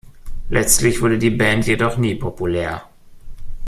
Letztlich 0.49 0.99
wurde 0.99 1.19
die 1.19 1.29
Band 1.29 1.67
jedoch 1.67 1.95
nie 1.97 2.15
populär. 2.15 2.89